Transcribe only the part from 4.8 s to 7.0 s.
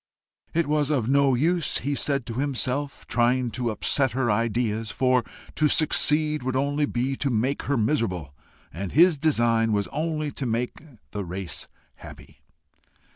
for to succeed would only